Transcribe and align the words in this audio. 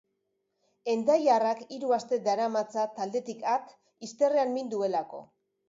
Hendaiarrak 0.93 1.61
hiru 1.75 1.93
aste 1.99 2.19
daramatza 2.29 2.87
taldetik 2.97 3.47
at 3.55 3.79
izterrean 4.11 4.59
min 4.59 4.77
duelako. 4.77 5.25